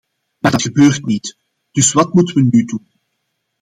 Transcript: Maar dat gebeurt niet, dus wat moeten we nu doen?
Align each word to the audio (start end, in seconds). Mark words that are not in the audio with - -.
Maar 0.37 0.51
dat 0.51 0.61
gebeurt 0.61 1.05
niet, 1.05 1.37
dus 1.71 1.93
wat 1.93 2.13
moeten 2.13 2.35
we 2.35 2.47
nu 2.51 2.65
doen? 2.65 2.87